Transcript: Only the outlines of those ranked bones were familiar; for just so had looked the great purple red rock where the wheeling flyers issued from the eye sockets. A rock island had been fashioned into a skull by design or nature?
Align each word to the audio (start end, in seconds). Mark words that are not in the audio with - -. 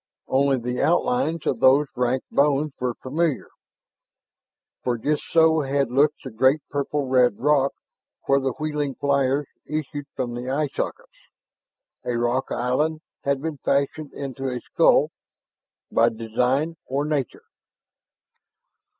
Only 0.27 0.57
the 0.57 0.81
outlines 0.81 1.45
of 1.45 1.59
those 1.59 1.85
ranked 1.95 2.31
bones 2.31 2.71
were 2.79 2.95
familiar; 3.03 3.49
for 4.83 4.97
just 4.97 5.21
so 5.25 5.59
had 5.61 5.91
looked 5.91 6.23
the 6.23 6.31
great 6.31 6.59
purple 6.71 7.05
red 7.05 7.37
rock 7.39 7.71
where 8.25 8.39
the 8.39 8.53
wheeling 8.53 8.95
flyers 8.95 9.45
issued 9.67 10.07
from 10.15 10.33
the 10.33 10.49
eye 10.49 10.69
sockets. 10.69 11.29
A 12.03 12.17
rock 12.17 12.49
island 12.51 13.01
had 13.25 13.43
been 13.43 13.57
fashioned 13.59 14.11
into 14.13 14.49
a 14.49 14.59
skull 14.61 15.11
by 15.91 16.09
design 16.09 16.77
or 16.87 17.05
nature? 17.05 17.43